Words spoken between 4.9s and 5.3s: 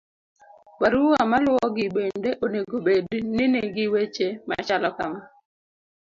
kama